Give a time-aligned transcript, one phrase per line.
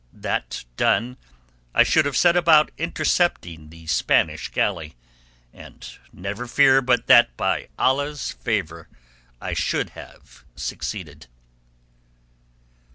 [0.11, 1.15] That done,
[1.75, 4.95] I should have set about intercepting the Spanish galley,
[5.53, 8.89] and never fear but that by Allah's favour
[9.39, 11.27] I should have succeeded."